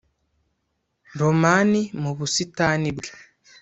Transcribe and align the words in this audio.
romani 1.19 1.81
mu 2.01 2.11
busitani 2.17 2.89
bwe 2.97 3.09